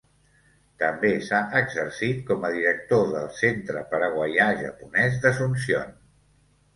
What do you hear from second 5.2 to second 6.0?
d'Asunción.